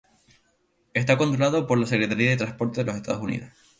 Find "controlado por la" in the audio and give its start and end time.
1.15-1.85